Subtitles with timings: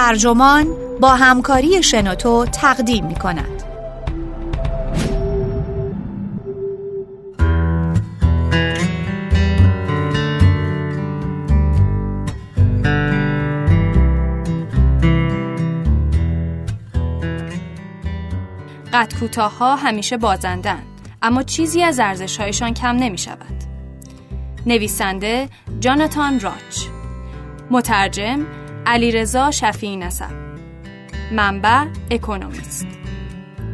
[0.00, 0.66] ترجمان
[1.00, 3.62] با همکاری شنوتو تقدیم می کند.
[18.92, 19.12] قد
[19.76, 20.86] همیشه بازندند
[21.22, 23.64] اما چیزی از ارزشهایشان کم نمی شود.
[24.66, 25.48] نویسنده
[25.80, 26.86] جاناتان راچ
[27.70, 28.46] مترجم
[28.90, 30.30] علیرضا شفیعی نسب.
[31.32, 32.86] منبع اکونومیست.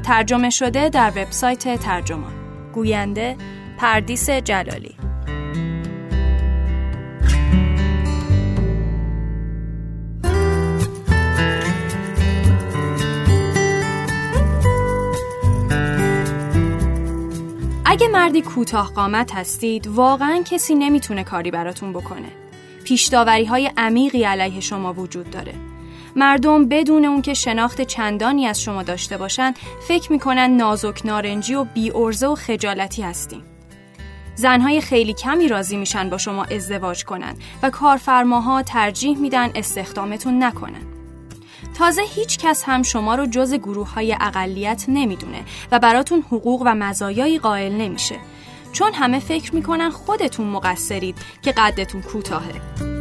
[0.05, 2.33] ترجمه شده در وبسایت ترجمان.
[2.73, 3.37] گوینده
[3.79, 4.97] پردیس جلالی.
[17.85, 22.46] اگه مردی کوتاه قامت هستید واقعا کسی نمی‌تونه کاری براتون بکنه.
[22.87, 25.55] پیشداوری های عمیقی علیه شما وجود داره.
[26.17, 29.55] مردم بدون اون که شناخت چندانی از شما داشته باشن
[29.89, 33.43] فکر می‌کنن نازک نارنجی و بی و خجالتی هستیم.
[34.35, 40.87] زنهای خیلی کمی راضی میشن با شما ازدواج کنن و کارفرماها ترجیح میدن استخدامتون نکنن.
[41.79, 46.75] تازه هیچ کس هم شما رو جز گروه های اقلیت نمی‌دونه و براتون حقوق و
[46.75, 48.17] مزایایی قائل نمیشه.
[48.77, 52.96] چون همه فکر می‌کنن خودتون مقصرید که قدتون کوتاهه.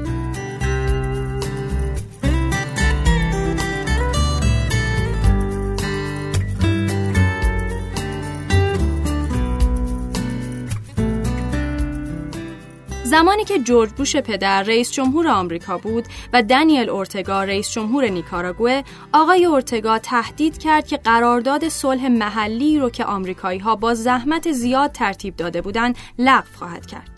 [13.16, 18.82] زمانی که جورج بوش پدر رئیس جمهور آمریکا بود و دانیل اورتگا رئیس جمهور نیکاراگوه
[19.14, 24.92] آقای اورتگا تهدید کرد که قرارداد صلح محلی رو که آمریکایی ها با زحمت زیاد
[24.92, 27.10] ترتیب داده بودند لغو خواهد کرد.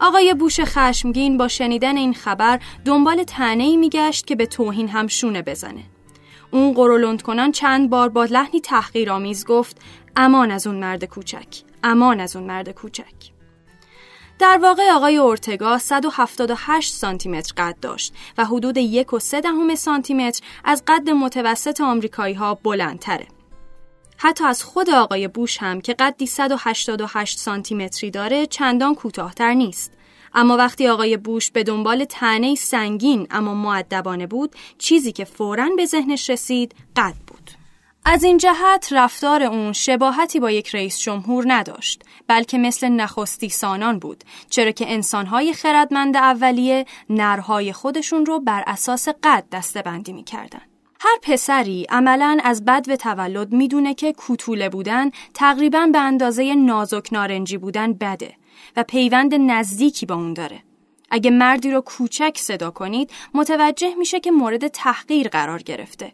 [0.00, 5.06] آقای بوش خشمگین با شنیدن این خبر دنبال تنه ای میگشت که به توهین هم
[5.06, 5.82] شونه بزنه.
[6.50, 9.80] اون قرولند کنان چند بار با لحنی تحقیرآمیز گفت
[10.16, 13.39] امان از اون مرد کوچک امان از اون مرد کوچک.
[14.40, 19.74] در واقع آقای اورتگا 178 سانتی متر قد داشت و حدود یک و سه دهم
[19.74, 23.26] سانتی متر از قد متوسط آمریکایی ها بلندتره.
[24.16, 29.92] حتی از خود آقای بوش هم که قدی 188 سانتی متری داره چندان کوتاهتر نیست.
[30.34, 35.86] اما وقتی آقای بوش به دنبال تنه سنگین اما معدبانه بود چیزی که فوراً به
[35.86, 37.49] ذهنش رسید قد بود.
[38.04, 43.98] از این جهت رفتار اون شباهتی با یک رئیس جمهور نداشت بلکه مثل نخستی سانان
[43.98, 50.60] بود چرا که انسانهای خردمند اولیه نرهای خودشون رو بر اساس قد دستبندی می‌کردن.
[51.00, 57.08] هر پسری عملا از بد به تولد می‌دونه که کوتوله بودن تقریبا به اندازه نازک
[57.12, 58.34] نارنجی بودن بده
[58.76, 60.62] و پیوند نزدیکی با اون داره.
[61.10, 66.12] اگه مردی رو کوچک صدا کنید متوجه میشه که مورد تحقیر قرار گرفته.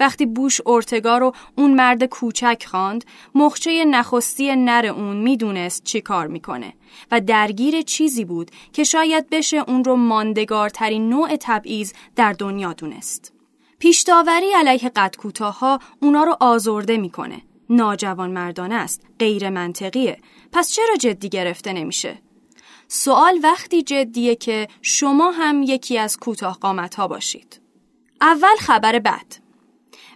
[0.00, 6.26] وقتی بوش اورتگا رو اون مرد کوچک خواند مخچه نخستی نر اون می‌دونست چی کار
[6.26, 6.72] می‌کنه
[7.10, 13.32] و درگیر چیزی بود که شاید بشه اون رو ماندگارترین نوع تبعیض در دنیا دونست.
[13.78, 17.42] پیشداوری علیه قد کوتاها اونا رو آزرده می‌کنه.
[17.70, 20.18] ناجوان مردانه است غیر منطقیه.
[20.52, 22.18] پس چرا جدی گرفته نمیشه؟
[22.88, 27.60] سوال وقتی جدیه که شما هم یکی از کوتاه قامت ها باشید.
[28.20, 29.49] اول خبر بد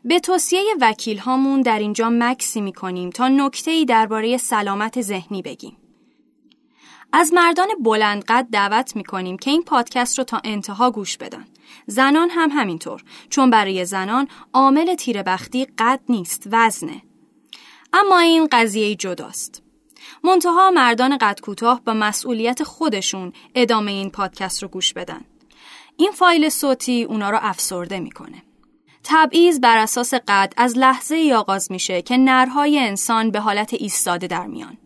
[0.05, 5.43] به توصیه وکیل هامون در اینجا مکسی می کنیم تا نکته ای درباره سلامت ذهنی
[5.43, 5.77] بگیم.
[7.13, 11.45] از مردان بلندقد دعوت می کنیم که این پادکست رو تا انتها گوش بدن.
[11.87, 17.03] زنان هم همینطور چون برای زنان عامل تیربختی قد نیست وزنه.
[17.93, 19.63] اما این قضیه جداست.
[20.25, 25.25] منتها مردان قد کوتاه با مسئولیت خودشون ادامه این پادکست رو گوش بدن.
[25.97, 28.43] این فایل صوتی اونا رو افسرده می‌کنه.
[29.05, 34.27] تبعیض بر اساس قد از لحظه ای آغاز میشه که نرهای انسان به حالت ایستاده
[34.27, 34.79] در میان.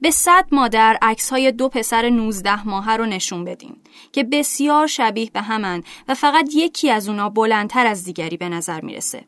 [0.00, 3.76] به صد مادر عکس های دو پسر 19 ماهه رو نشون بدین
[4.12, 8.80] که بسیار شبیه به همن و فقط یکی از اونا بلندتر از دیگری به نظر
[8.80, 9.24] می‌رسه.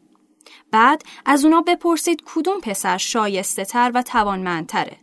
[0.71, 4.97] بعد از اونا بپرسید کدوم پسر شایسته تر و توانمندتره.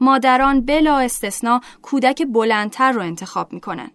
[0.00, 3.90] مادران بلا استثنا کودک بلندتر رو انتخاب می‌کنن.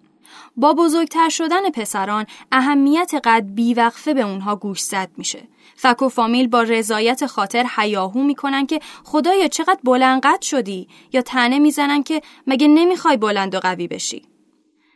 [0.57, 5.47] با بزرگتر شدن پسران اهمیت قد بیوقفه به اونها گوش زد میشه.
[5.75, 11.21] فک و فامیل با رضایت خاطر حیاهو می‌کنن که خدایا چقدر بلند قد شدی یا
[11.21, 14.25] تنه می‌زنن که مگه نمی‌خوای بلند و قوی بشی.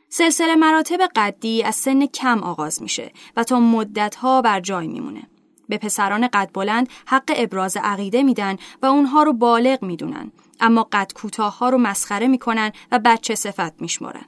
[0.09, 5.23] سلسله مراتب قدی از سن کم آغاز میشه و تا مدتها بر جای میمونه.
[5.69, 11.11] به پسران قد بلند حق ابراز عقیده میدن و اونها رو بالغ می‌دونن اما قد
[11.15, 14.25] کوتاه ها رو مسخره می‌کنن و بچه صفت میشمرن.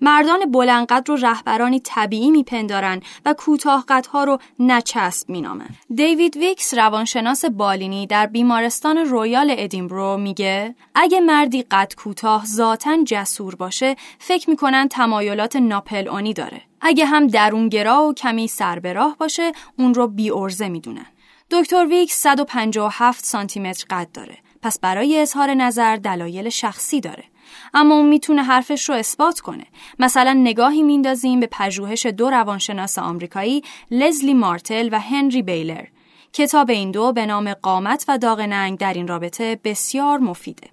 [0.00, 5.68] مردان بلندقدر رو رهبرانی طبیعی میپندارن و کوتاه قدها رو نچسب مینامن.
[5.94, 13.54] دیوید ویکس روانشناس بالینی در بیمارستان رویال ادینبرو میگه اگه مردی قد کوتاه ذاتا جسور
[13.54, 16.62] باشه فکر می‌کنن تمایلات ناپلئونی داره.
[16.80, 21.06] اگه هم درونگرا و کمی سربراه باشه اون رو بی ارزه می‌دونن.
[21.50, 24.38] دکتر ویکس 157 سانتی متر قد داره.
[24.62, 27.24] پس برای اظهار نظر دلایل شخصی داره.
[27.74, 29.64] اما اون می‌تونه حرفش رو اثبات کنه.
[29.98, 35.84] مثلا نگاهی میندازیم به پژوهش دو روانشناس آمریکایی لزلی مارتل و هنری بیلر.
[36.32, 40.68] کتاب این دو به نام قامت و داغ ننگ در این رابطه بسیار مفیده.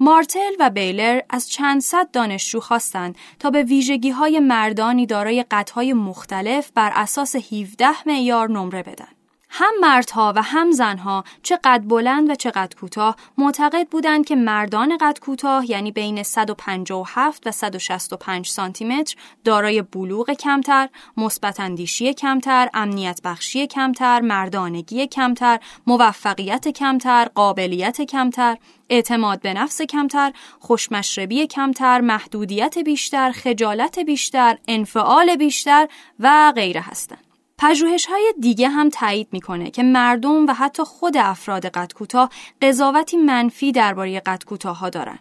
[0.00, 5.92] مارتل و بیلر از چند صد دانشجو خواستند تا به ویژگی های مردانی دارای قدهای
[5.92, 9.15] مختلف بر اساس 17 معیار نمره بدن.
[9.58, 14.36] هم مردها و هم زنها چه قد بلند و چه قد کوتاه معتقد بودند که
[14.36, 22.14] مردان قد کوتاه یعنی بین 157 و 165 سانتی متر دارای بلوغ کمتر، مثبت اندیشی
[22.14, 28.56] کمتر، امنیت بخشی کمتر، مردانگی کمتر، موفقیت کمتر، قابلیت کمتر،
[28.90, 35.88] اعتماد به نفس کمتر، خوشمشربی کمتر، محدودیت بیشتر، خجالت بیشتر، انفعال بیشتر
[36.20, 37.25] و غیره هستند.
[37.58, 42.30] پژوهش های دیگه هم تایید می‌کنه که مردم و حتی خود افراد قد کوتاه
[42.62, 45.18] قضاوتی منفی درباره قد کوتاه ها دارن.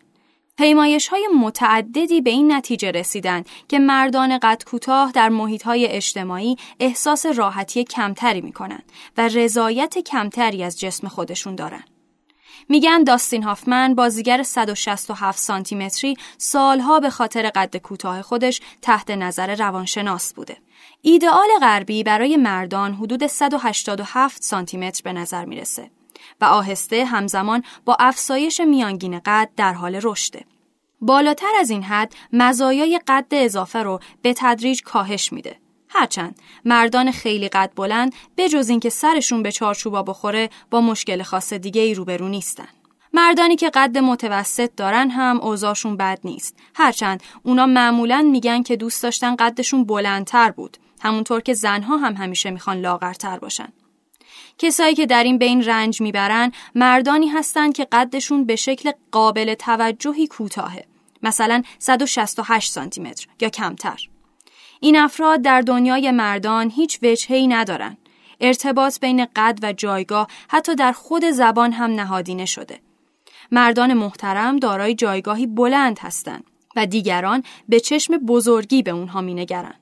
[0.58, 6.56] پیمایش های متعددی به این نتیجه رسیدن که مردان قد کوتاه در محیط های اجتماعی
[6.80, 8.82] احساس راحتی کمتری می‌کنن
[9.18, 11.84] و رضایت کمتری از جسم خودشون دارن.
[12.70, 19.56] میگن داستین هافمن بازیگر 167 سانتی متری سالها به خاطر قد کوتاه خودش تحت نظر
[19.56, 20.58] روانشناس بوده.
[21.02, 25.92] ایدئال غربی برای مردان حدود 187 سانتی متر به نظر می‌رسه
[26.42, 30.46] و آهسته همزمان با افزایش میانگین قد در حال رشده.
[31.02, 35.65] بالاتر از این حد مزایای قد اضافه رو به تدریج کاهش میده.
[35.96, 41.54] هرچند مردان خیلی قد بلند به جز اینکه سرشون به چارچوبا بخوره با مشکل خاص
[41.54, 42.68] دیگه ای روبرو نیستن.
[43.14, 46.58] مردانی که قد متوسط دارن هم اوضاعشون بد نیست.
[46.76, 52.52] هرچند اونا معمولا میگن که دوست داشتن قدشون بلندتر بود همونطور که زنها هم همیشه
[52.52, 53.74] می‌خوان لاغرتر باشن.
[54.58, 60.28] کسایی که در این بین رنج می‌برن مردانی هستند که قدشون به شکل قابل توجهی
[60.28, 60.86] کوتاهه.
[61.24, 64.08] مثلا 168 سانتی متر یا کمتر.
[64.80, 67.98] این افراد در دنیای مردان هیچ وجهی ندارن.
[68.42, 72.80] ارتباط بین قد و جایگاه حتی در خود زبان هم نهادینه شده.
[73.52, 76.44] مردان محترم دارای جایگاهی بلند هستند
[76.76, 79.80] و دیگران به چشم بزرگی به اونها مینگرند.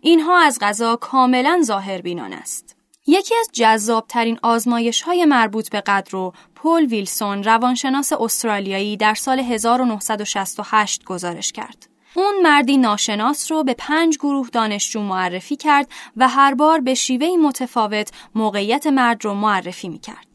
[0.00, 2.76] اینها از غذا کاملا ظاهر بینان است.
[3.06, 9.38] یکی از جذابترین آزمایش های مربوط به قد رو پول ویلسون روانشناس استرالیایی در سال
[9.38, 11.88] 1968 گزارش کرد.
[12.14, 17.36] اون مردی ناشناس رو به پنج گروه دانشجو معرفی کرد و هر بار به شیوهی
[17.36, 20.26] متفاوت موقعیت مرد رو معرفی می کرد.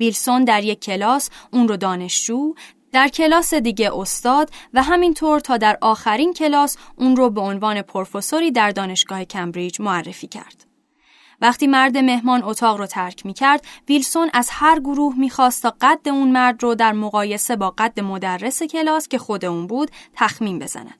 [0.00, 2.54] ویلسون در یک کلاس اون رو دانشجو،
[2.92, 8.50] در کلاس دیگه استاد و همینطور تا در آخرین کلاس اون رو به عنوان پروفسوری
[8.50, 10.66] در دانشگاه کمبریج معرفی کرد.
[11.40, 16.08] وقتی مرد مهمان اتاق رو ترک می کرد، ویلسون از هر گروه می‌خواست تا قد
[16.08, 20.94] اون مرد رو در مقایسه با قد مدرس کلاس که خود اون بود تخمین بزنن.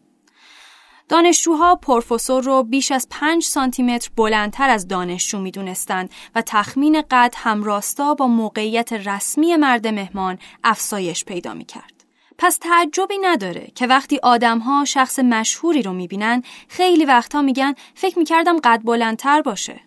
[1.09, 7.35] دانشجوها پروفسور رو بیش از 5 سانتی متر بلندتر از دانشجو می‌دونستند و تخمین قد
[7.37, 11.93] همراستا با موقعیت رسمی مرد مهمان افزایش پیدا می کرد.
[12.39, 18.59] پس تعجبی نداره که وقتی آدمها شخص مشهوری رو می‌بینن خیلی وقتا میگن فکر می‌کردم
[18.59, 19.81] قد بلندتر باشه.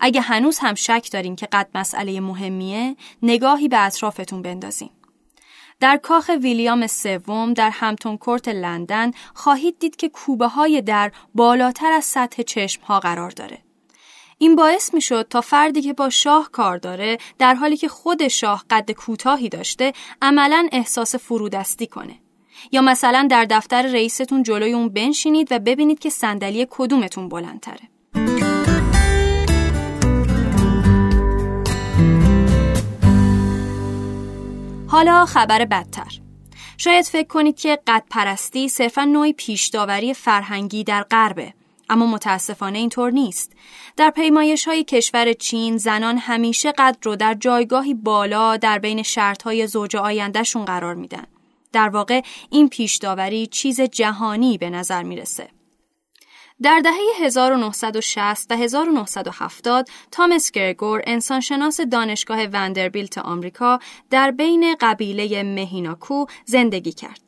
[0.00, 4.90] اگه هنوز هم شک دارین که قد مسئله مهمیه نگاهی به اطرافتون بندازین.
[5.80, 11.92] در کاخ ویلیام سوم در همتون کورت لندن خواهید دید که کوبه های در بالاتر
[11.92, 13.58] از سطح چشم ها قرار داره.
[14.38, 18.28] این باعث می شد تا فردی که با شاه کار داره در حالی که خود
[18.28, 19.92] شاه قد کوتاهی داشته
[20.22, 22.14] عملا احساس فرودستی کنه.
[22.72, 27.97] یا مثلا در دفتر رئیستون جلوی اون بنشینید و ببینید که صندلی کدومتون بلندتره.
[34.98, 36.20] حالا خبر بدتر.
[36.78, 41.54] شاید فکر کنید که قد پرستی صرفا نوعی پیشداوری فرهنگی در غربه.
[41.88, 43.52] اما متاسفانه اینطور نیست.
[43.96, 49.42] در پیمایش های کشور چین زنان همیشه قد رو در جایگاهی بالا در بین شرط
[49.42, 51.24] های زوج آیندهشون قرار میدن.
[51.72, 55.48] در واقع این پیشداوری چیز جهانی به نظر می‌رسه.
[56.62, 63.78] در دهه 1960 و 1970 تامس گرگور انسانشناس دانشگاه وندربیلت آمریکا
[64.10, 67.20] در بین قبیله مهیناکو زندگی کرد.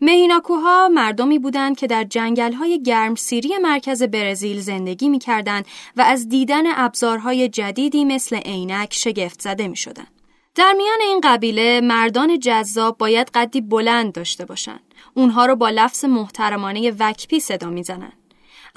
[0.00, 7.48] مهیناکوها مردمی بودند که در جنگل‌های گرمسیری مرکز برزیل زندگی می‌کردند و از دیدن ابزارهای
[7.48, 10.10] جدیدی مثل عینک شگفت زده می‌شدند.
[10.54, 14.94] در میان این قبیله مردان جذاب باید قدی بلند داشته باشند.
[15.14, 18.12] اونها رو با لفظ محترمانه وکپی صدا می‌زنن.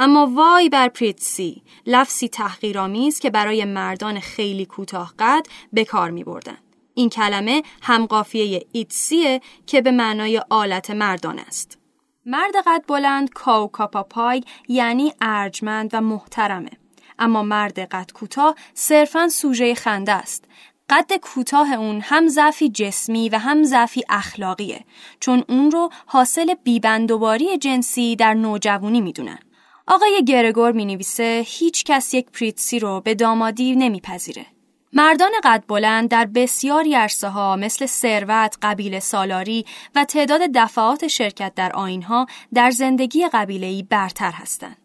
[0.01, 6.24] اما وای بر پریتسی لفظی تحقیرآمیز که برای مردان خیلی کوتاه قد به کار می
[6.24, 6.58] بردن.
[6.94, 11.77] این کلمه همقافیه ایتسیه که به معنای آلت مردان است.
[12.25, 16.72] مرد قد بلند کاوکاپاپای یعنی ارجمند و محترمه.
[17.20, 20.46] اما مرد قد کوتاه صرفا سوژه خنده است.
[20.89, 24.86] قد کوتاه اون هم ضعفی جسمی و هم ضعفی اخلاقیه
[25.20, 29.39] چون اون رو حاصل بیبندوباری جنسی در نوجوانی می‌دونن.
[29.91, 34.46] آقای گرگور می نویسه هیچ کس یک پریتسی رو به دامادی نمیپذیره.
[34.93, 39.65] مردان قد بلند در بسیاری عرصه ها مثل ثروت، قبیله سالاری
[39.96, 44.77] و تعداد دفعات شرکت در آینها در زندگی قبیله‌ای برتر هستند.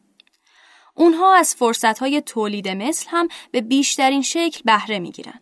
[0.94, 5.40] اونها از فرصتهای تولید مثل هم به بیشترین شکل بهره می‌گیرند.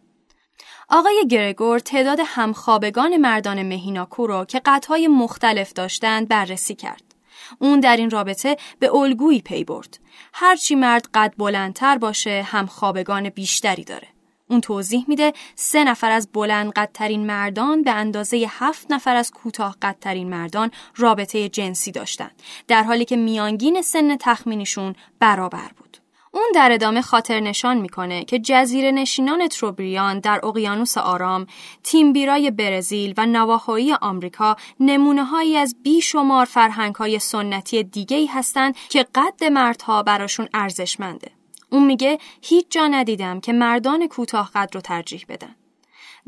[0.88, 7.12] آقای گرگور تعداد همخوابگان مردان مهیناکو را که قطهای مختلف داشتند بررسی کرد.
[7.59, 9.99] اون در این رابطه به الگویی پی برد.
[10.35, 14.09] هرچی مرد قد بلندتر باشه همخوابگان بیشتری داره.
[14.52, 19.76] اون توضیح میده سه نفر از بلند قدترین مردان به اندازه هفت نفر از کوتاه
[19.82, 26.01] قدترین مردان رابطه جنسی داشتند در حالی که میانگین سن تخمینیشون برابر بود.
[26.35, 31.47] اون در ادامه خاطر نشان می‌کنه که جزیره نشینان تروبریان در اقیانوس آرام،
[31.83, 39.07] تیمبیرای برزیل و نواحوی آمریکا نمونه هایی از بیشمار فرهنگ های سنتی دیگه هستند که
[39.15, 41.31] قد مردها براشون ارزشمنده.
[41.71, 45.57] اون میگه هیچ جا ندیدم که مردان کوتاه قد رو ترجیح بدن.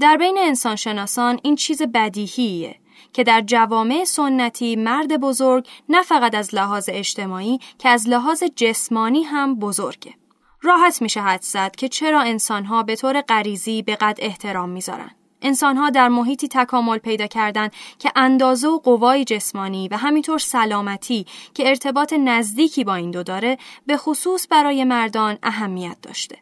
[0.01, 2.77] در بین انسانشناسان این چیز بدیهیه
[3.15, 9.23] که در جوامع سنتی مرد بزرگ نه فقط از لحاظ اجتماعی که از لحاظ جسمانی
[9.23, 10.15] هم بزرگه.
[10.63, 15.11] راحت میشه حد زد که چرا انسانها به طور غریزی به قد احترام می‌ذارن.
[15.43, 21.69] انسانها در محیطی تکامل پیدا کردند که اندازه و قوای جسمانی و همینطور سلامتی که
[21.69, 26.39] ارتباط نزدیکی با این دو داره به خصوص برای مردان اهمیت داشته.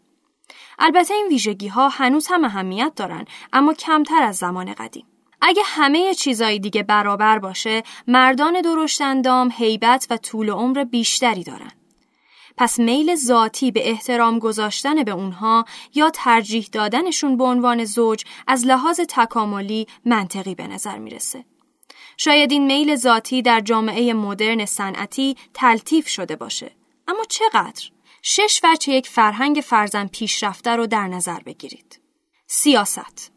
[0.78, 5.06] البته این ویژگی ها هنوز هم اهمیت دارن اما کمتر از زمان قدیم.
[5.42, 11.72] اگه همه چیزای دیگه برابر باشه مردان درشتندام هیبت و طول عمر بیشتری دارن.
[12.56, 18.66] پس میل ذاتی به احترام گذاشتن به اونها یا ترجیح دادنشون به عنوان زوج از
[18.66, 21.44] لحاظ تکاملی منطقی به نظر می‌رسه.
[22.16, 26.70] شاید این میل ذاتی در جامعه مدرن صنعتی تلطیف شده باشه.
[27.08, 27.90] اما چقدر؟
[28.22, 32.00] شش وجه یک فرهنگ فرزن پیشرفته رو در نظر بگیرید.
[32.46, 33.31] سیاست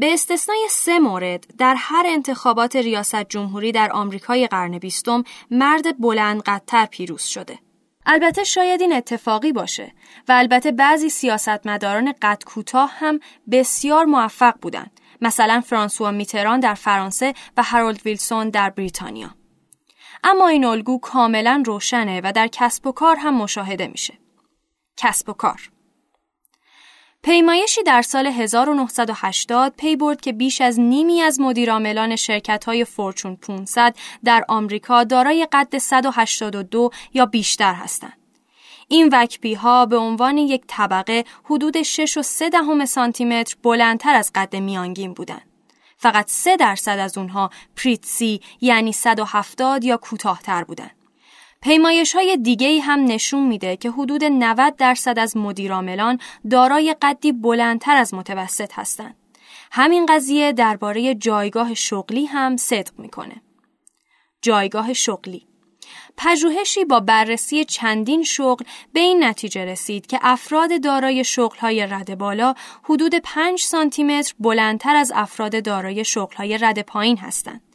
[0.00, 6.42] به استثنای سه مورد در هر انتخابات ریاست جمهوری در آمریکای قرن بیستم مرد بلند
[6.42, 7.58] قدتر پیروز شده.
[8.06, 9.92] البته شاید این اتفاقی باشه
[10.28, 15.00] و البته بعضی سیاستمداران قد کوتاه هم بسیار موفق بودند.
[15.20, 19.34] مثلا فرانسوا میتران در فرانسه و هارولد ویلسون در بریتانیا.
[20.24, 24.14] اما این الگو کاملا روشنه و در کسب و کار هم مشاهده میشه.
[24.96, 25.70] کسب و کار
[27.22, 32.16] پیمایشی در سال 1980 پی برد که بیش از نیمی از مدیرعاملان
[32.66, 38.16] های فورچون 500 در آمریکا دارای قد 182 یا بیشتر هستند.
[38.88, 44.14] این وکبی ها به عنوان یک طبقه حدود 6 و 3 دهم سانتی متر بلندتر
[44.14, 45.46] از قد میانگین بودند.
[45.96, 50.99] فقط 3 درصد از اونها پریتسی یعنی 170 یا کوتاهتر بودند.
[51.62, 56.18] پیمایش های دیگه هم نشون میده که حدود 90 درصد از مدیراملان
[56.50, 59.16] دارای قدی بلندتر از متوسط هستند.
[59.72, 63.42] همین قضیه درباره جایگاه شغلی هم صدق می‌کنه.
[64.42, 65.46] جایگاه شغلی
[66.16, 72.54] پژوهشی با بررسی چندین شغل به این نتیجه رسید که افراد دارای شغلهای رد بالا
[72.82, 77.69] حدود 5 سانتی متر بلندتر از افراد دارای شغلهای رد پایین هستند.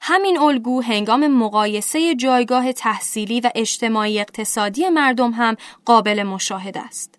[0.00, 7.18] همین الگو هنگام مقایسه جایگاه تحصیلی و اجتماعی اقتصادی مردم هم قابل مشاهده است.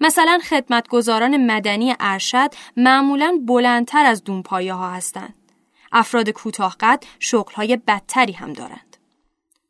[0.00, 5.34] مثلا خدمتگزاران مدنی ارشد معمولا بلندتر از دونپایه ها هستند.
[5.92, 8.96] افراد کوتاه قد شغلهای بدتری هم دارند.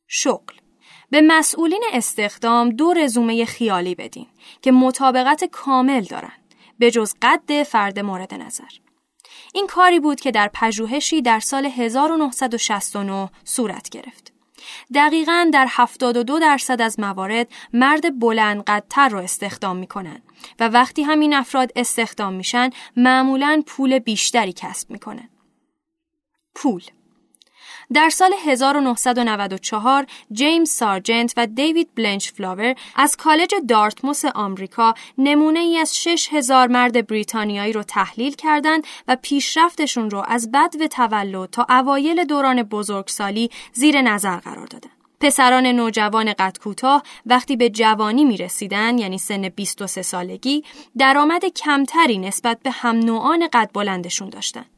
[0.09, 0.55] شغل
[1.11, 4.27] به مسئولین استخدام دو رزومه خیالی بدین
[4.63, 8.88] که مطابقت کامل دارند به جز قد فرد مورد نظر.
[9.55, 14.33] این کاری بود که در پژوهشی در سال 1969 صورت گرفت.
[14.95, 20.23] دقیقا در 72 درصد از موارد مرد بلند قدتر رو استخدام می‌کنن
[20.61, 25.29] و وقتی همین افراد استخدام میشن معمولا پول بیشتری کسب می‌کنن.
[26.55, 26.83] پول
[27.93, 35.79] در سال 1994 جیمز سارجنت و دیوید بلنچ فلاور از کالج دارتموس آمریکا نمونه ای
[35.79, 41.67] از 6000 مرد بریتانیایی رو تحلیل کردند و پیشرفتشون رو از بد و تولد تا
[41.69, 44.91] اوایل دوران بزرگسالی زیر نظر قرار دادن.
[45.21, 50.65] پسران نوجوان قد کوتاه وقتی به جوانی می رسیدن یعنی سن 23 سالگی
[50.99, 54.78] درآمد کمتری نسبت به هم نوعان قد بلندشون داشتند.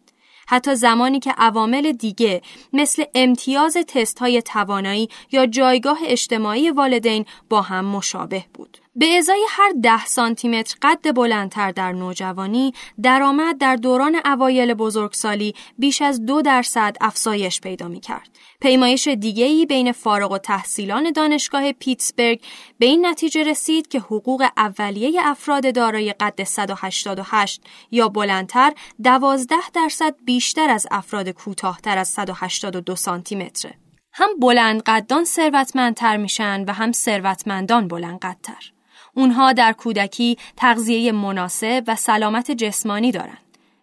[0.50, 2.42] حتی زمانی که عوامل دیگه
[2.73, 8.79] مثل امتیاز تست های توانایی یا جایگاه اجتماعی والدین با هم مشابه بود.
[8.94, 16.02] به ازای هر ده سانتیمتر قد بلندتر در نوجوانی، درآمد در دوران اوایل بزرگسالی بیش
[16.02, 18.28] از دو درصد افزایش پیدا می کرد.
[18.61, 22.40] پیمایش دیگری بین فارغ و تحصیلان دانشگاه پیتسبرگ
[22.78, 30.14] به این نتیجه رسید که حقوق اولیه افراد دارای قد 188 یا بلندتر 12 درصد
[30.25, 33.75] بیشتر از افراد کوتاهتر از 182 سانتی متره.
[34.12, 38.73] هم بلند قدان ثروتمندتر میشن و هم ثروتمندان بلند قدتر.
[39.20, 43.38] اونها در کودکی تغذیه مناسب و سلامت جسمانی دارند.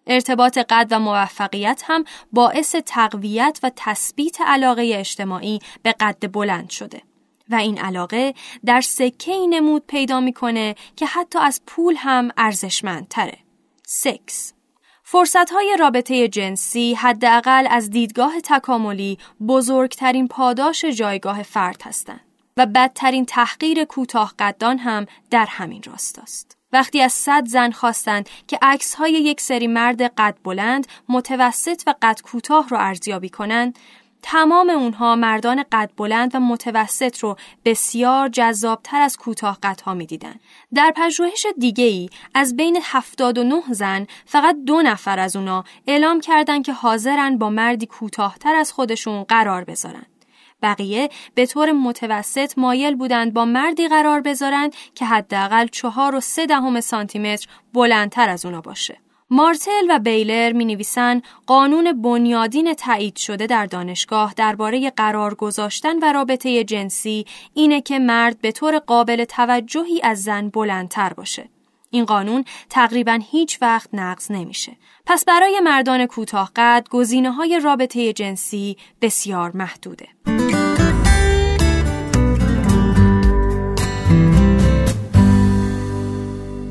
[0.06, 7.02] ارتباط قد و موفقیت هم باعث تقویت و تثبیت علاقه اجتماعی به قد بلند شده.
[7.48, 13.38] و این علاقه در سکه ای نمود پیدا می‌کنه که حتی از پول هم ارزشمندتره.
[13.86, 14.52] سکس
[15.02, 19.18] فرصت های رابطه جنسی حداقل از دیدگاه تکاملی
[19.48, 22.27] بزرگترین پاداش جایگاه فرد هستند.
[22.58, 26.56] و بدترین تحقیر کوتاه قدان هم در همین راستاست.
[26.72, 32.20] وقتی از صد زن خواستند که عکس یک سری مرد قد بلند، متوسط و قد
[32.20, 33.78] کوتاه رو ارزیابی کنند،
[34.22, 40.34] تمام اونها مردان قد بلند و متوسط رو بسیار جذابتر از کوتاه قدها می‌دیدن.
[40.74, 46.64] در پژوهش دیگه ای از بین 79 زن فقط دو نفر از اونا اعلام کردند
[46.64, 50.06] که حاضرن با مردی کوتاهتر از خودشون قرار بذارن.
[50.62, 56.46] بقیه به طور متوسط مایل بودند با مردی قرار بذارند که حداقل چهار و سه
[56.46, 58.98] دهم سانتیمتر بلندتر از اونا باشه.
[59.30, 66.12] مارتل و بیلر می نویسن قانون بنیادین تایید شده در دانشگاه درباره قرار گذاشتن و
[66.12, 71.48] رابطه جنسی اینه که مرد به طور قابل توجهی از زن بلندتر باشه.
[71.90, 74.72] این قانون تقریبا هیچ وقت نقض نمیشه.
[75.06, 80.08] پس برای مردان کوتاه قد گزینه های رابطه جنسی بسیار محدوده.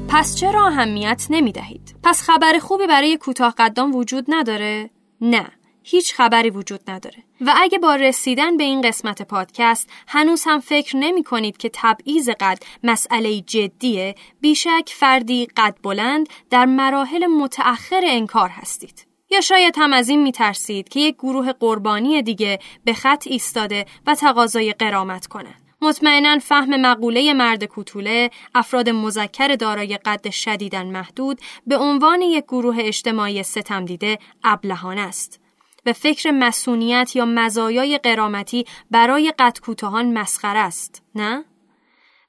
[0.09, 4.89] پس چرا اهمیت نمی دهید؟ پس خبر خوبی برای کوتاه قدان وجود نداره؟
[5.21, 5.51] نه.
[5.83, 10.97] هیچ خبری وجود نداره و اگه با رسیدن به این قسمت پادکست هنوز هم فکر
[10.97, 18.49] نمی کنید که تبعیض قد مسئله جدیه بیشک فردی قد بلند در مراحل متأخر انکار
[18.49, 23.85] هستید یا شاید هم از این میترسید که یک گروه قربانی دیگه به خط ایستاده
[24.07, 31.41] و تقاضای قرامت کنند مطمئنا فهم مقوله مرد کوتوله افراد مذکر دارای قد شدیدن محدود
[31.67, 35.39] به عنوان یک گروه اجتماعی ستم دیده ابلهانه است.
[35.83, 41.03] به فکر مسئولیت یا مزایای قرامتی برای قد کوتاهان مسخره است.
[41.15, 41.45] نه؟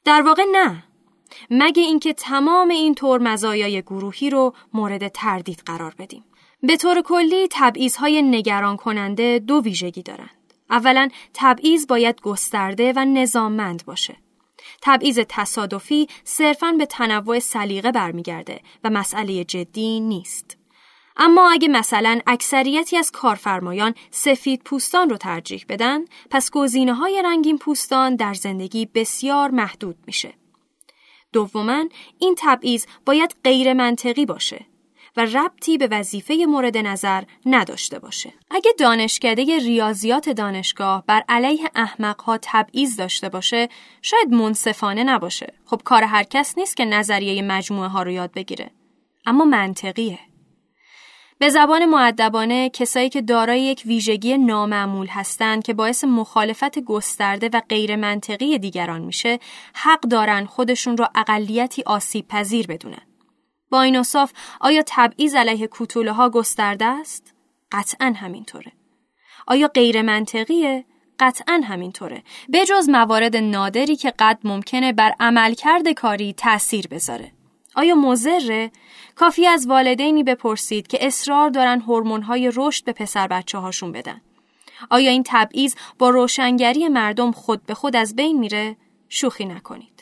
[0.04, 0.84] در واقع نه.
[1.50, 6.24] مگه اینکه تمام این طور مزایای گروهی رو مورد تردید قرار بدیم.
[6.62, 7.48] به طور کلی
[7.98, 10.38] های نگران کننده دو ویژگی دارند
[10.70, 14.16] اولا تبعیض باید گسترده و نظاممند باشه.
[14.83, 20.59] تبعیض تصادفی صرفاً به تنوع سلیقه برمیگرده و مسئله جدی نیست.
[21.16, 26.00] اما اگه مثلا اکثریتی از کارفرمایان سفید پوستان رو ترجیح بدن
[26.31, 30.35] پس گزینه های رنگین پوستان در زندگی بسیار محدود میشه.
[31.33, 31.85] دوما
[32.18, 34.66] این تبعیض باید غیر منطقی باشه.
[35.18, 38.33] و ربطی به وظیفه مورد نظر نداشته باشه.
[38.50, 43.68] اگه دانشکده ریاضیات دانشگاه بر علیه احمقها تبعیض داشته باشه،
[44.02, 45.54] شاید منصفانه نباشه.
[45.64, 48.70] خب کار هر کس نیست که نظریه مجموعه ها رو یاد بگیره.
[49.26, 50.18] اما منطقیه.
[51.38, 57.61] به زبان معدبانه کسایی که دارای یک ویژگی نامعمول هستند که باعث مخالفت گسترده و
[57.68, 59.38] غیر منطقی دیگران میشه
[59.74, 63.07] حق دارن خودشون رو اقلیتی آسیب پذیر بدونن.
[63.70, 67.35] با این اصاف آیا تبعیض علیه کوتوله ها گسترده است؟
[67.72, 68.72] قطعا همینطوره.
[69.46, 70.85] آیا غیر منطقیه؟
[71.18, 72.22] قطعا همینطوره.
[72.68, 77.33] جز موارد نادری که قد ممکنه بر عملکرد کاری تأثیر بذاره.
[77.74, 78.70] آیا مضره؟
[79.14, 84.20] کافی از والدینی بپرسید که اصرار دارن هورمون‌های رشد به پسر بچه هاشون بدن.
[84.90, 88.76] آیا این تبعیض با روشنگری مردم خود به خود از بین میره؟
[89.09, 89.97] شوخی نکنید.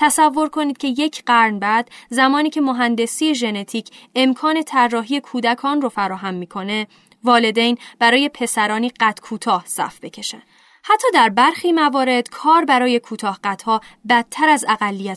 [0.00, 6.34] تصور کنید که یک قرن بعد زمانی که مهندسی ژنتیک امکان طراحی کودکان رو فراهم
[6.34, 6.86] می‌کنه
[7.24, 10.42] والدین برای پسرانی قد کوتاه صف بکشن.
[10.82, 14.64] حتی در برخی موارد کار برای کوتاه قدها بدتر از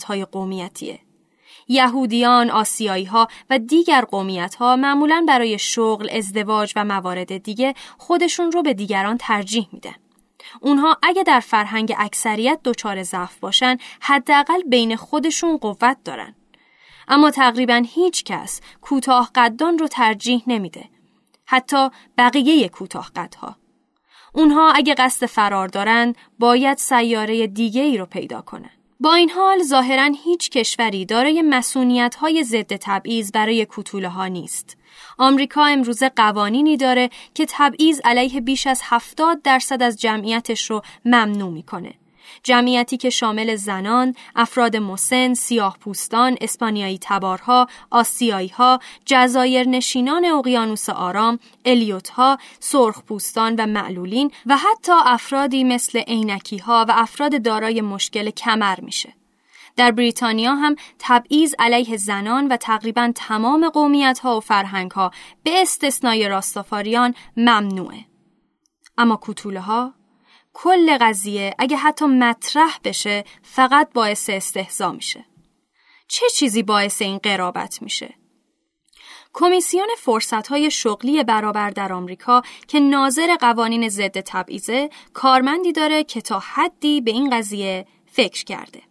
[0.07, 0.99] های قومیتیه.
[1.67, 8.51] یهودیان، آسیایی ها و دیگر قومیت ها معمولا برای شغل، ازدواج و موارد دیگه خودشون
[8.51, 9.95] رو به دیگران ترجیح میدن.
[10.61, 16.35] اونها اگه در فرهنگ اکثریت دچار ضعف باشن حداقل بین خودشون قوت دارن.
[17.07, 20.89] اما تقریبا هیچ کس کوتاه قدان رو ترجیح نمیده.
[21.45, 23.55] حتی بقیه کوتاه قدها.
[24.33, 28.69] اونها اگه قصد فرار دارن باید سیاره دیگه ای رو پیدا کنن.
[28.99, 34.77] با این حال ظاهرا هیچ کشوری دارای مسئولیت های ضد تبعیض برای کوتوله ها نیست.
[35.17, 41.51] آمریکا امروزه قوانینی داره که تبعیض علیه بیش از 70 درصد از جمعیتش رو ممنوع
[41.51, 41.93] می‌کنه.
[42.43, 50.89] جمعیتی که شامل زنان، افراد مسن، سیاه پوستان، اسپانیایی تبارها، آسیایی ها، جزایر نشینان اقیانوس
[50.89, 57.41] آرام، الیوت ها، سرخ پوستان و معلولین و حتی افرادی مثل عینکی ها و افراد
[57.41, 59.13] دارای مشکل کمر میشه.
[59.75, 65.11] در بریتانیا هم تبعیض علیه زنان و تقریبا تمام قومیت ها و فرهنگ ها
[65.43, 68.05] به استثنای راستافاریان ممنوعه.
[68.97, 69.93] اما کوتوله ها
[70.53, 75.25] کل قضیه اگه حتی مطرح بشه فقط باعث استهزا میشه.
[76.07, 78.13] چه چیزی باعث این قرابت میشه؟
[79.33, 79.87] کمیسیون
[80.49, 87.01] های شغلی برابر در آمریکا که ناظر قوانین ضد تبعیضه کارمندی داره که تا حدی
[87.01, 88.81] به این قضیه فکر کرده.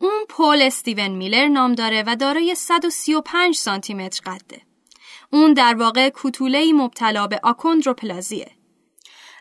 [0.00, 4.60] اون پول استیون میلر نام داره و دارای 135 سانتی متر قده.
[5.32, 8.50] اون در واقع کوتوله مبتلا به آکوندروپلازیه.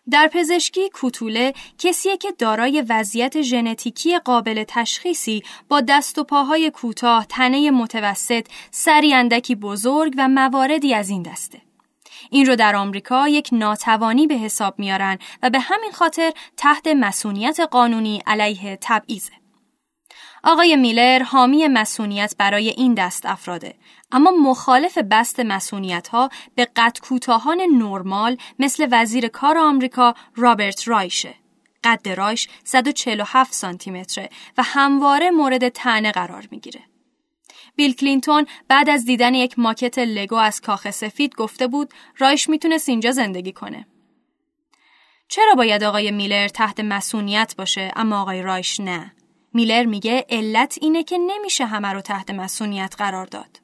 [0.10, 7.26] در پزشکی کوتوله کسیه که دارای وضعیت ژنتیکی قابل تشخیصی با دست و پاهای کوتاه،
[7.30, 11.62] تنه متوسط، سری اندکی بزرگ و مواردی از این دسته.
[12.30, 17.60] این رو در آمریکا یک ناتوانی به حساب میارن و به همین خاطر تحت مسئولیت
[17.60, 19.43] قانونی علیه تبعیضه.
[20.44, 23.76] آقای میلر حامی مسئولیت برای این دست افراده
[24.12, 31.36] اما مخالف بست مسئولیت ها به قد کوتاهان نرمال مثل وزیر کار آمریکا رابرت رایشه
[31.84, 36.82] قد رایش 147 سانتی متره و همواره مورد تنه قرار می‌گیره
[37.76, 42.90] بیل کلینتون بعد از دیدن یک ماکت لگو از کاخ سفید گفته بود رایش می‌تونست
[42.90, 43.88] اینجا زندگی کنه.
[45.28, 49.16] چرا باید آقای میلر تحت مسئولیت باشه اما آقای رایش نه؟
[49.54, 53.62] میلر میگه علت اینه که نمیشه همه رو تحت مسئولیت قرار داد.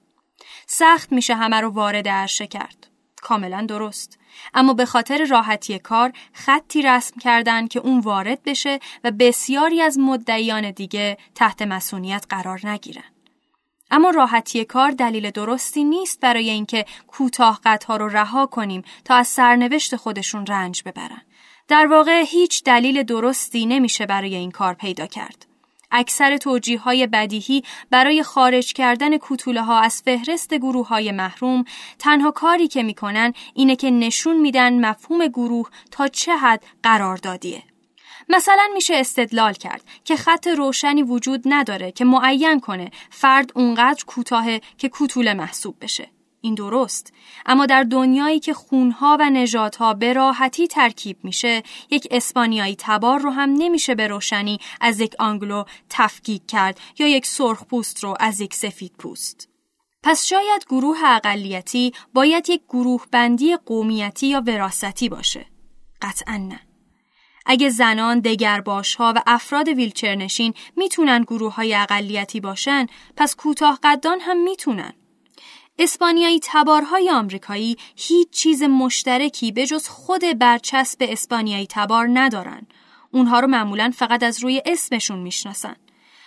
[0.68, 2.88] سخت میشه همه رو وارد عرشه کرد.
[3.22, 4.20] کاملا درست.
[4.54, 10.00] اما به خاطر راحتی کار خطی رسم کردن که اون وارد بشه و بسیاری از
[10.00, 13.04] مدعیان دیگه تحت مسئولیت قرار نگیرن.
[13.92, 19.28] اما راحتی کار دلیل درستی نیست برای اینکه کوتاه ها رو رها کنیم تا از
[19.28, 21.22] سرنوشت خودشون رنج ببرن.
[21.68, 25.49] در واقع هیچ دلیل درستی نمیشه برای این کار پیدا کرد.
[25.92, 31.66] اکثر توجیه های بدیهی برای خارج کردن کوتوله ها از فهرست گروه های محروم
[32.00, 37.64] تنها کاری که می‌کنن اینه که نشون میدن مفهوم گروه تا چه حد قراردادیه.
[38.30, 44.46] مثلا میشه استدلال کرد که خط روشنی وجود نداره که معین کنه فرد اونقدر کوتاه
[44.78, 46.19] که کوتوله محسوب بشه.
[46.42, 47.14] این درست.
[47.46, 53.30] اما در دنیایی که خونها و نژادها به راحتی ترکیب میشه یک اسپانیایی تبار رو
[53.30, 58.42] هم نمیشه به روشنی از یک آنگلو تفکیک کرد یا یک سرخ پوست رو از
[58.42, 59.50] یک سفید پوست.
[60.04, 65.46] پس شاید گروه اقلیتی باید یک گروه بندی قومیتی یا وراستی باشه.
[66.02, 66.60] قطعا نه.
[67.46, 72.86] اگه زنان، دگرباش ها و افراد ویلچرنشین می‌تونن گروه های اقلیتی باشن
[73.18, 74.94] پس کوتاه قدان هم می‌تونن.
[75.80, 82.68] اسپانیایی تبارهای آمریکایی هیچ چیز مشترکی به جز خود برچسب اسپانیایی تبار ندارن.
[83.12, 85.76] اونها رو معمولا فقط از روی اسمشون می‌شناسن.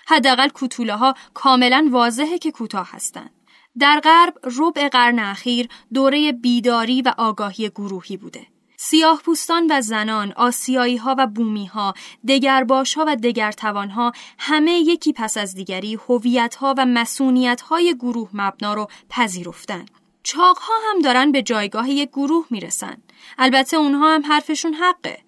[0.07, 3.31] حداقل کوتوله ها کاملا واضحه که کوتاه هستند.
[3.79, 8.47] در غرب ربع قرن اخیر دوره بیداری و آگاهی گروهی بوده.
[8.85, 11.95] سیاه پوستان و زنان، آسیایی ها و بومی ها،
[12.29, 17.95] دگرباش ها و دگرتوان ها همه یکی پس از دیگری هویت ها و مسئولیت های
[17.95, 19.87] گروه مبنا رو پذیرفتن.
[20.23, 22.97] چاق ها هم دارن به جایگاه یک گروه می‌رسن.
[23.39, 25.19] البته اونها هم حرفشون حقه.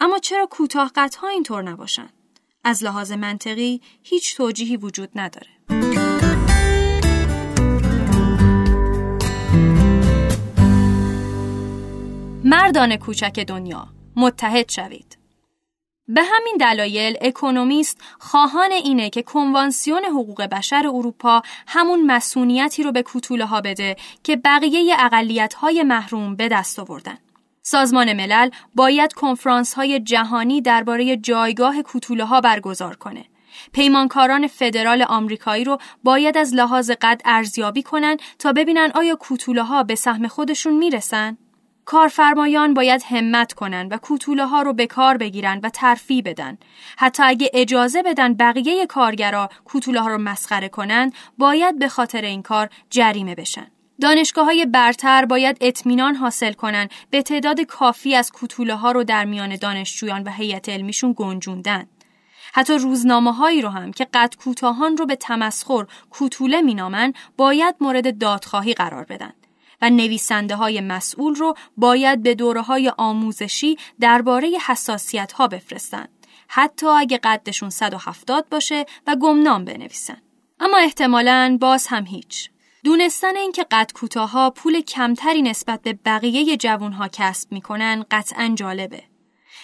[0.00, 2.08] اما چرا کوتاه ها اینطور نباشن؟
[2.64, 5.81] از لحاظ منطقی هیچ توجیهی وجود نداره.
[12.44, 15.18] مردان کوچک دنیا متحد شوید
[16.08, 23.02] به همین دلایل اکونومیست خواهان اینه که کنوانسیون حقوق بشر اروپا همون مسئولیتی رو به
[23.02, 27.18] کوتوله ها بده که بقیه اقلیت های محروم به دست آوردن.
[27.62, 33.24] سازمان ملل باید کنفرانس های جهانی درباره جایگاه کوتوله ها برگزار کنه.
[33.72, 39.82] پیمانکاران فدرال آمریکایی رو باید از لحاظ قد ارزیابی کنن تا ببینن آیا کوتوله ها
[39.82, 41.36] به سهم خودشون می‌رسن؟
[41.84, 46.58] کارفرمایان باید همت کنن و کوتوله ها رو به کار بگیرن و ترفی بدن.
[46.98, 52.42] حتی اگه اجازه بدن بقیه کارگرا کوتوله ها رو مسخره کنن، باید به خاطر این
[52.42, 53.66] کار جریمه بشن.
[54.00, 59.24] دانشگاه های برتر باید اطمینان حاصل کنن به تعداد کافی از کوتوله ها رو در
[59.24, 61.86] میان دانشجویان و هیئت علمیشون گنجوندن.
[62.54, 68.18] حتی روزنامه هایی رو هم که قد کوتاهان رو به تمسخر کوتوله مینامن باید مورد
[68.18, 69.32] دادخواهی قرار بدن.
[69.82, 76.08] و نویسنده های مسئول رو باید به دوره های آموزشی درباره حساسیت ها بفرستن.
[76.48, 80.22] حتی اگه قدشون 170 باشه و گمنام بنویسن.
[80.60, 82.50] اما احتمالاً باز هم هیچ.
[82.84, 89.11] دونستن اینکه قد کوتاها پول کمتری نسبت به بقیه جوانها کسب می‌کنن قطعا جالبه.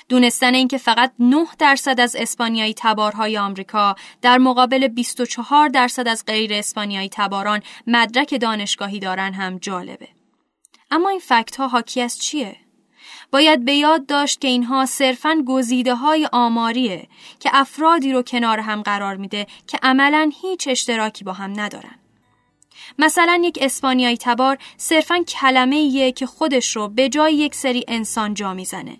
[0.08, 6.54] دونستن اینکه فقط 9 درصد از اسپانیایی تبارهای آمریکا در مقابل 24 درصد از غیر
[6.54, 10.08] اسپانیایی تباران مدرک دانشگاهی دارن هم جالبه.
[10.90, 12.56] اما این فکت ها حاکی از چیه؟
[13.32, 17.08] باید به یاد داشت که اینها صرفاً گزیده های آماریه
[17.40, 21.98] که افرادی رو کنار هم قرار میده که عملا هیچ اشتراکی با هم ندارن.
[22.98, 28.34] مثلا یک اسپانیایی تبار صرفاً کلمه ایه که خودش رو به جای یک سری انسان
[28.34, 28.96] جا می‌زنه.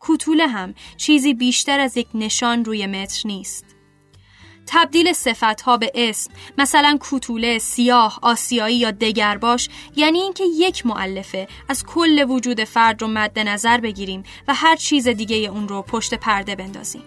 [0.00, 3.64] کوتوله هم چیزی بیشتر از یک نشان روی متر نیست.
[4.66, 5.12] تبدیل
[5.64, 12.24] ها به اسم مثلا کوتوله، سیاه، آسیایی یا دگرباش یعنی اینکه یک معلفه از کل
[12.28, 17.02] وجود فرد رو مد نظر بگیریم و هر چیز دیگه اون رو پشت پرده بندازیم.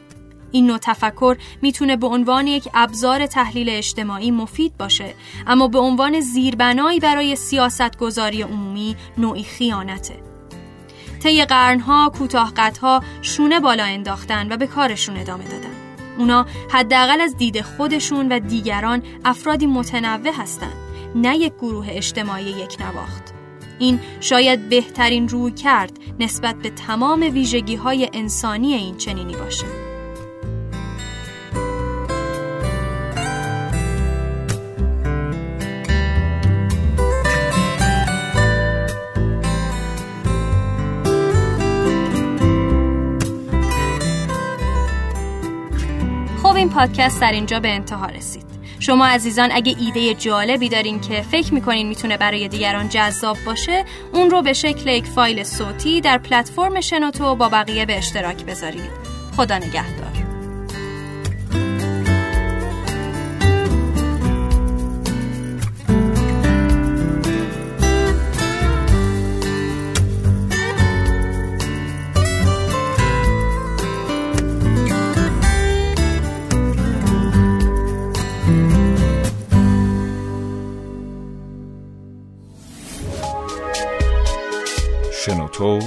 [0.51, 5.15] این نوع تفکر می‌تونه به عنوان یک ابزار تحلیل اجتماعی مفید باشه
[5.47, 10.32] اما به عنوان زیربنایی برای سیاست گذاری عمومی نوعی خیانته.
[11.23, 15.73] طی قرنها کوتاهقدها شونه بالا انداختن و به کارشون ادامه دادن.
[16.17, 20.73] اونا حداقل از دید خودشون و دیگران افرادی متنوع هستند
[21.15, 23.33] نه یک گروه اجتماعی یک نواخت
[23.79, 29.92] این شاید بهترین روی کرد نسبت به تمام ویژگی های انسانی این چنینی باشه
[46.73, 48.45] پادکست در اینجا به انتها رسید.
[48.79, 54.29] شما عزیزان اگه ایده جالبی دارین که فکر می‌کنین می‌تونه برای دیگران جذاب باشه اون
[54.29, 58.91] رو به شکل یک فایل صوتی در پلتفرم شنوتو با بقیه به اشتراک بذارید.
[59.37, 60.22] خدا نگهدار.